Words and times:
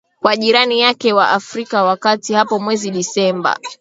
kwa 0.21 0.37
jirani 0.37 0.79
yake 0.79 1.13
wa 1.13 1.29
Afrika 1.29 1.77
ya 1.85 1.95
kati 1.97 2.33
hapo 2.33 2.59
mwezi 2.59 2.91
Disemba 2.91 3.57